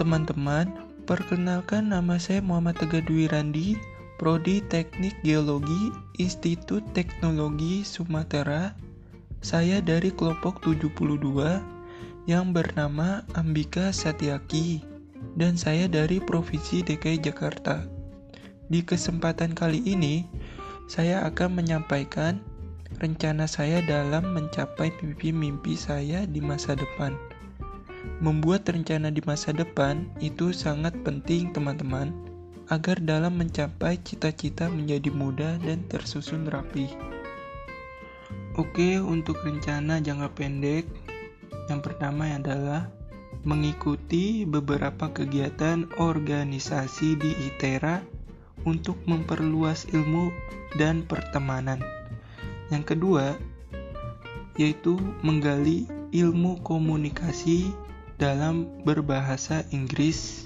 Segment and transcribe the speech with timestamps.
[0.00, 0.72] teman-teman,
[1.04, 3.76] perkenalkan nama saya Muhammad Tegar Dwi Randi,
[4.16, 8.72] Prodi Teknik Geologi, Institut Teknologi Sumatera.
[9.44, 11.60] Saya dari kelompok 72
[12.24, 14.80] yang bernama Ambika Satyaki
[15.36, 17.84] dan saya dari Provinsi DKI Jakarta.
[18.72, 20.24] Di kesempatan kali ini,
[20.88, 22.40] saya akan menyampaikan
[22.96, 27.12] rencana saya dalam mencapai mimpi-mimpi saya di masa depan.
[28.20, 32.12] Membuat rencana di masa depan itu sangat penting, teman-teman,
[32.70, 36.92] agar dalam mencapai cita-cita menjadi mudah dan tersusun rapi.
[38.60, 40.84] Oke, untuk rencana jangka pendek,
[41.72, 42.92] yang pertama adalah
[43.42, 48.04] mengikuti beberapa kegiatan organisasi di ITERA
[48.68, 50.28] untuk memperluas ilmu
[50.76, 51.80] dan pertemanan.
[52.68, 53.26] Yang kedua,
[54.60, 57.72] yaitu menggali ilmu komunikasi
[58.20, 60.44] dalam berbahasa Inggris.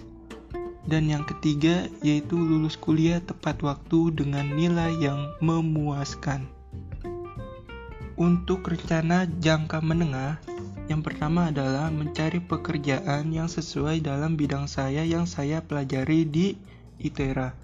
[0.86, 6.46] Dan yang ketiga, yaitu lulus kuliah tepat waktu dengan nilai yang memuaskan.
[8.14, 10.38] Untuk rencana jangka menengah,
[10.86, 16.54] yang pertama adalah mencari pekerjaan yang sesuai dalam bidang saya yang saya pelajari di
[17.02, 17.58] ITERA.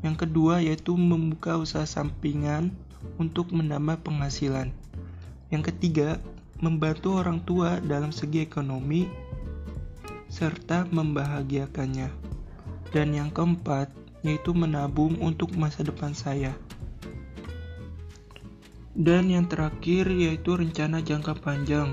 [0.00, 2.72] Yang kedua yaitu membuka usaha sampingan
[3.20, 4.72] untuk menambah penghasilan.
[5.52, 6.16] Yang ketiga,
[6.64, 9.10] membantu orang tua dalam segi ekonomi
[10.40, 12.08] serta membahagiakannya.
[12.96, 13.92] Dan yang keempat,
[14.24, 16.56] yaitu menabung untuk masa depan saya.
[18.96, 21.92] Dan yang terakhir yaitu rencana jangka panjang.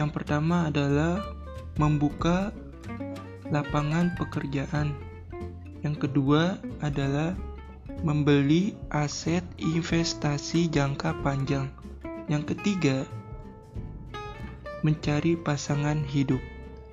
[0.00, 1.20] Yang pertama adalah
[1.76, 2.50] membuka
[3.52, 4.96] lapangan pekerjaan.
[5.84, 7.36] Yang kedua adalah
[8.00, 11.68] membeli aset investasi jangka panjang.
[12.26, 13.04] Yang ketiga,
[14.80, 16.53] mencari pasangan hidup.